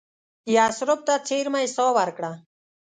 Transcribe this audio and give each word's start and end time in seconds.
یثرب 0.55 0.99
ته 1.07 1.13
څېرمه 1.27 1.59
یې 1.63 1.67
ساه 1.75 1.91
ورکړه. 1.97 2.31